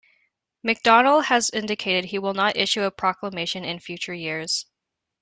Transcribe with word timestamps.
McDonnell 0.65 1.25
has 1.25 1.51
indicated 1.51 2.05
that 2.05 2.09
he 2.09 2.17
will 2.17 2.33
not 2.33 2.57
issue 2.57 2.81
a 2.81 2.89
proclamation 2.89 3.63
in 3.63 3.77
future 3.77 4.15
years. 4.15 4.65